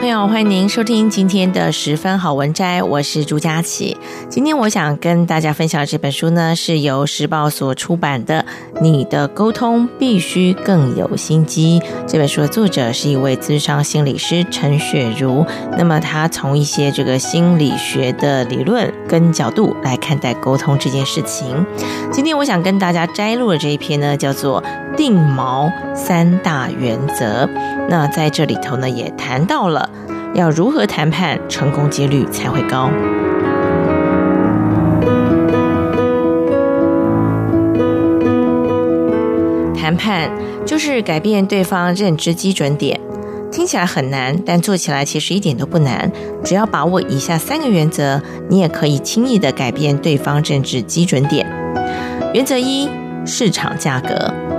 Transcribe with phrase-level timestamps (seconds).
[0.00, 3.94] 朋友欢迎您收听今天的十分好文摘，我是朱佳琪。
[4.30, 8.46] 今天我想跟大家分享这本书呢，是由时报所出版的
[8.80, 11.78] 《你的沟通必须更有心机》。
[12.06, 15.44] 这本书的作者是一位资商心理师陈雪茹。
[15.76, 21.66] 那么他从一些这个心理学的理论跟角度来看待沟通这件事情。
[22.10, 24.64] 今天我想跟大家摘录的这一篇呢，叫做
[25.00, 27.48] “定锚三大原则”。
[27.88, 29.88] 那在这里头呢，也谈到了。
[30.34, 32.90] 要如何谈判，成功几率才会高？
[39.74, 40.30] 谈判
[40.66, 43.00] 就是改变对方认知基准点，
[43.50, 46.12] 听起来很难，但做起来其实一点都不难。
[46.44, 51.46] 只要把握以下三个原则，你也可以轻易的改变对方认知基准点。
[52.34, 52.86] 原则一：
[53.24, 54.49] 市场价格。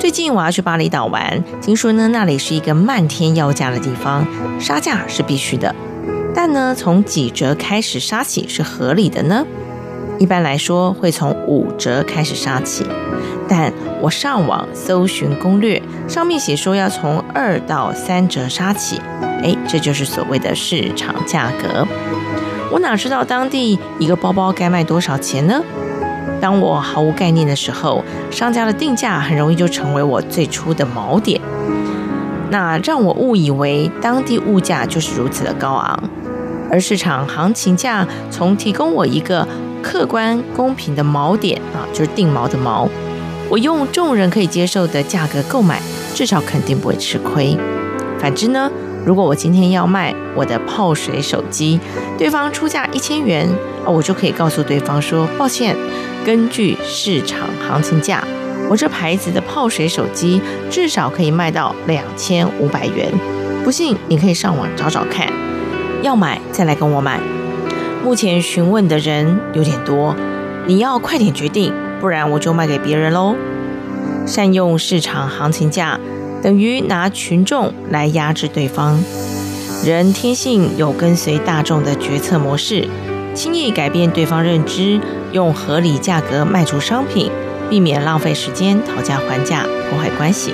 [0.00, 4.26] 最近我要去巴厘岛玩，听说呢，那里是一个漫天要价的地方，
[4.58, 5.74] 杀价是必须的。
[6.34, 9.44] 但呢，从几折开始杀起是合理的呢？
[10.18, 12.86] 一般来说会从五折开始杀起，
[13.46, 18.98] 但我上网搜寻攻略，上面写说要从二到三折杀起。
[19.42, 21.86] 哎，这就是所谓的市场价格。
[22.72, 25.62] 我哪知道当地一个包包该卖多少钱呢？
[26.40, 31.40] 当我毫无概念的时候，商家的定价很容易就成为我最初的锚点，
[32.50, 36.02] 那让我误以为当地物价就是如此的高昂，
[36.70, 39.46] 而市场行情价从提供我一个
[39.82, 42.88] 客观公平的锚点啊，就是定锚的锚，
[43.48, 45.80] 我用众人可以接受的价格购买，
[46.14, 47.56] 至少肯定不会吃亏。
[48.18, 48.70] 反之呢，
[49.04, 51.80] 如果我今天要卖我的泡水手机，
[52.18, 53.48] 对方出价一千元，
[53.84, 55.76] 我就可以告诉对方说，抱歉。
[56.24, 58.22] 根据市场行情价，
[58.68, 60.40] 我这牌子的泡水手机
[60.70, 63.10] 至少可以卖到两千五百元。
[63.64, 65.26] 不信，你可以上网找找看。
[66.02, 67.18] 要买再来跟我买。
[68.04, 70.14] 目前询问的人有点多，
[70.66, 73.34] 你要快点决定，不然我就卖给别人喽。
[74.26, 75.98] 善用市场行情价，
[76.42, 78.98] 等于拿群众来压制对方。
[79.84, 82.86] 人天性有跟随大众的决策模式。
[83.32, 85.00] 轻易改变对方认知，
[85.32, 87.30] 用合理价格卖出商品，
[87.70, 90.52] 避免浪费时间讨价还价，破坏关系。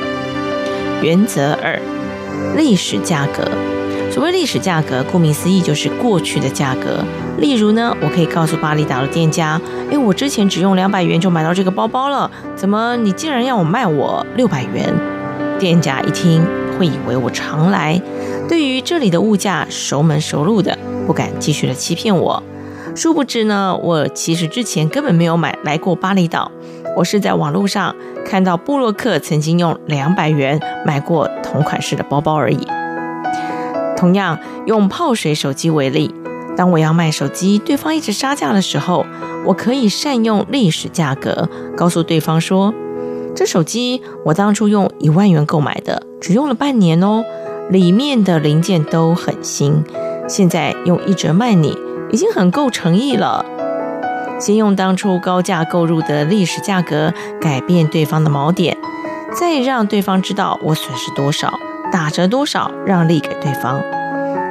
[1.02, 1.80] 原则二：
[2.54, 3.50] 历史价格。
[4.12, 7.02] 所谓历史价格，顾名思义就是过去的价格。
[7.38, 9.60] 例如呢，我可以告诉巴厘岛的店家
[9.90, 14.94] ：“诶，我之前只用两百元就买到这个包包了，怎么你竟然要我卖我六百元？”
[15.58, 16.44] 店家一听
[16.78, 18.00] 会以为我常来，
[18.48, 22.42] 对于这里的物价熟门熟路的，不敢继续的欺骗我。
[22.94, 26.50] 殊不知呢，我其实之前根本没有买来过巴厘岛，
[26.96, 27.94] 我是在网络上
[28.24, 32.66] 看到布洛克曾经用两百元买过同款式的包包而已。
[33.96, 36.14] 同样用泡水手机为例，
[36.56, 39.06] 当我要卖手机，对方一直杀价的时候，
[39.44, 42.74] 我可以善用历史价格，告诉对方说，
[43.36, 47.22] 这手机我当初用一万元购买的，只用了半年哦，
[47.70, 49.84] 里面的零件都很新，
[50.26, 51.76] 现在用一折卖你。
[52.10, 53.44] 已经很够诚意了。
[54.38, 58.76] 先用当初高价购入的历史价格改变对方的锚点，
[59.32, 61.58] 再让对方知道我损失多少，
[61.90, 63.82] 打折多少，让利给对方。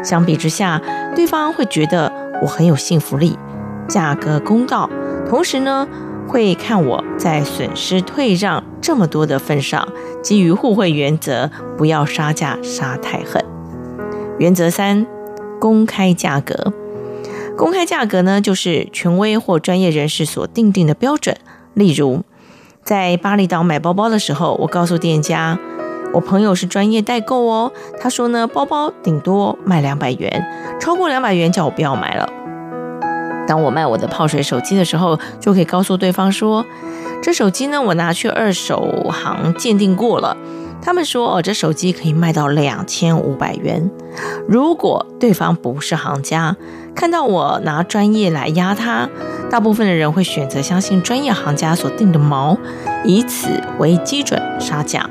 [0.03, 0.81] 相比之下，
[1.15, 2.11] 对方会觉得
[2.41, 3.39] 我很有信服力，
[3.87, 4.89] 价格公道，
[5.29, 5.87] 同时呢，
[6.27, 9.87] 会看我在损失退让这么多的份上，
[10.21, 13.43] 基于互惠原则，不要杀价杀太狠。
[14.37, 15.07] 原则三：
[15.59, 16.71] 公开价格。
[17.57, 21.35] 公开价格呢，就是权威或专业人士所定定的标准。
[21.73, 22.21] 例如，
[22.83, 25.57] 在巴厘岛买包包的时候，我告诉店家，
[26.13, 27.71] 我朋友是专业代购哦。
[27.99, 30.45] 他说呢，包包顶多卖两百元，
[30.79, 32.29] 超过两百元叫我不要买了。
[33.47, 36.65] 当我卖我的泡水手机的时候，就可以告诉对方说，
[37.21, 40.35] 这手机呢，我拿去二手行鉴定过了，
[40.81, 43.89] 他们说哦，这手机可以卖到两千五百元。
[44.47, 46.55] 如果对方不是行家，
[46.95, 49.07] 看到我拿专业来压他，
[49.49, 52.57] 大部分的人会选择相信专业行家所定的毛，
[53.03, 55.09] 以此为基准杀价。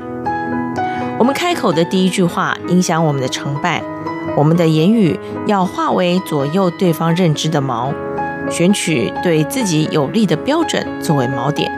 [1.17, 3.81] 我们开口的第一句话影响我们的成败，
[4.35, 5.17] 我们的言语
[5.47, 7.93] 要化为左右对方认知的毛。
[8.49, 11.71] 选取对自己有利的标准作为锚点，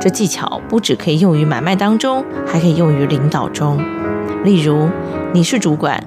[0.00, 3.78] 这技巧不只可以用于买卖当中，还可以用于领导中。
[4.44, 4.88] 例如，
[5.32, 6.02] 你是主管，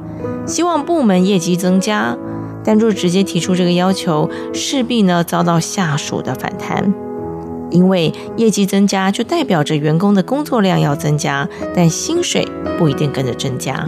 [0.46, 2.18] 希望部门业绩增加，
[2.64, 6.94] 但若直接提出这个要求，势必呢遭到下属的反弹，
[7.70, 12.48] 因为业绩增加就代表着员工的工作量要增加，但薪水
[12.78, 13.88] 不一定跟着增加。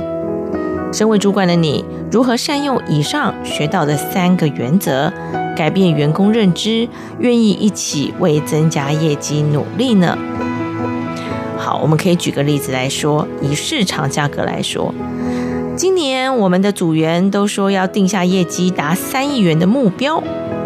[0.94, 5.12] 身为主管的你，如何善用以上学到的三个原则？
[5.56, 6.88] 改变员工认知，
[7.20, 10.18] 愿意一起为增加业绩努力呢？
[11.58, 14.94] 好，我们可以举个例子来说，以市场价格来说，
[15.76, 20.18] 今年我们的组员都说要定下业绩达三亿元的目标，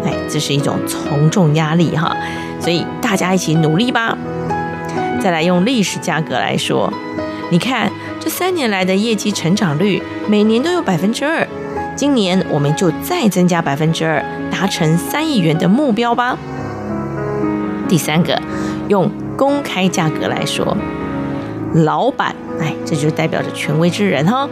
[0.04, 2.16] 哎，这是一种从众压力哈，
[2.60, 4.16] 所以大家一起努力吧。
[5.20, 6.92] 再来用历史价格来说，
[7.50, 11.46] 你看这三年来的业绩成长率，每年都有百分之二。
[11.96, 16.36] 今年我们就再增加百分之二，达成三亿元的目标吧。
[17.88, 18.38] 第三个，
[18.88, 20.76] 用公开价格来说，
[21.72, 24.46] 老板，哎，这就代表着权威之人哈。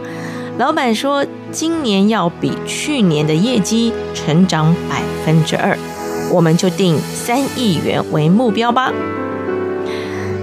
[0.57, 5.77] 老板说，今年要比去年的业绩成长百分之二，
[6.31, 8.91] 我们就定三亿元为目标吧。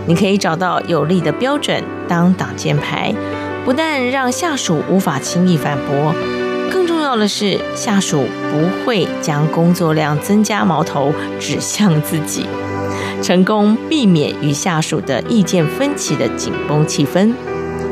[0.06, 3.12] 你可以找到有利的标准当挡箭牌，
[3.64, 6.14] 不但让下属无法轻易反驳。
[7.12, 12.46] 更重要的是，下属不会将工作量增加矛头指向自己，
[13.22, 17.34] 成功避免与下属的意见分歧的紧绷气氛，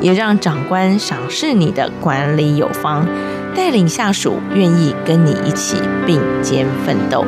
[0.01, 3.07] 也让长官赏识你的管理有方，
[3.55, 5.77] 带领下属愿意跟你一起
[6.07, 7.23] 并肩奋斗。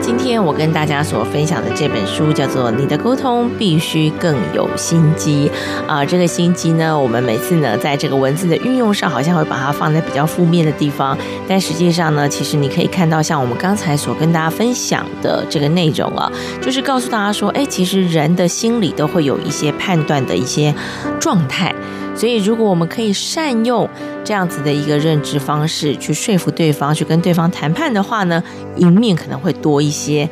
[0.00, 5.50] 今天我跟大家所分享的这本书，叫做《你的沟通必须更有心机》
[5.86, 6.04] 啊。
[6.04, 11.18] 这个心机呢，我们每次呢，在这个文字的运用上，好像会把它放在比较负面的地方，
[11.48, 16.30] 但实际上呢，其实你可以看到，像我们刚才所跟大家分享的这个内容啊，
[16.62, 20.74] 就是告诉大家说，哎，其实人的心里都会有一些判断的一些
[21.20, 21.74] 状态。
[22.18, 23.88] 所以，如果我们可以善用
[24.24, 28.42] 这样子的一个认知方式去说服对方，去跟对方谈判的话呢，
[28.76, 30.28] 赢面可能会多一些。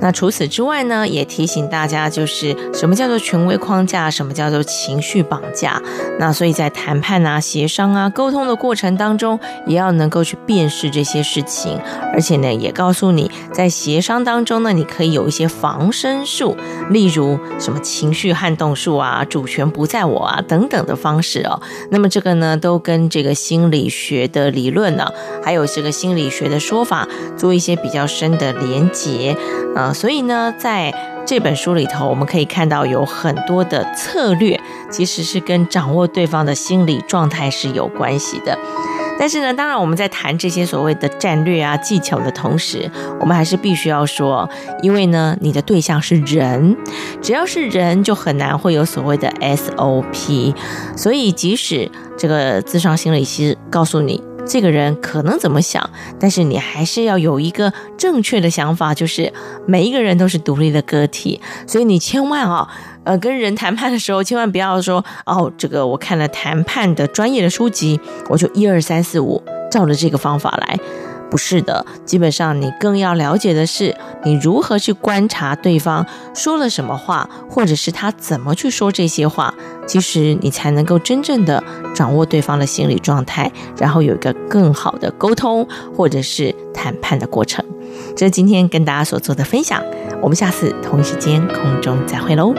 [0.00, 5.80] 那除此之外呢，也提醒大家，就是什么叫做权威框架，什么叫做情绪绑架。
[6.18, 11.78] 那所以在谈判啊、协商啊、沟通的过程当中，也要能够去辨识这些事情，
[12.12, 16.56] 而且呢，也告诉你在协商当中呢，你可以有一些防身术，
[16.88, 21.60] 例如什么情绪撼动术啊、主权不在我啊等等的方式哦。
[21.90, 25.12] 那么这个呢，都跟这个心理学的理论呢，
[25.42, 27.06] 还有这个心理学的说法
[27.36, 29.36] 做一些比较深的连结
[29.76, 29.89] 啊。
[29.92, 30.92] 所以呢，在
[31.26, 34.58] 这本书里头，我们可以看到有很多的策略，
[34.90, 38.58] 其实是跟掌握对方的心理状态是有关系的。
[39.18, 44.48] 但是呢，当然我们在谈这些所谓的战略啊、技巧的同时，我们还是必须要说，
[44.80, 46.74] 因为呢，你的对象是人，
[47.20, 50.54] 只要是人，就很难会有所谓的 SOP。
[50.96, 55.88] 所以，即使这个自商心理师告诉你，这个人可能怎么想，
[56.18, 59.32] 但是你还是要有一个正确的想法，就是
[59.64, 62.68] 每一个人都是独立的个体，所以你千万啊，
[63.04, 69.40] 呃，跟人谈判的时候，千万不要说哦，这个我看了谈判的专业的书籍，我就一二三四五
[69.70, 70.76] 照着这个方法来。
[71.30, 79.54] 不是的，基本上你更要了解的是，你如何去观察对方说了什么话，或者是他怎么去说这些话，
[79.86, 81.62] 其实你才能够真正的
[81.94, 87.64] 掌握对方的心理状态，然后有一个更好的沟通或者是谈判的过程。
[88.16, 89.82] 这是今天跟大家所做的分享，
[90.20, 92.52] 我们下次同一时间空中再会喽。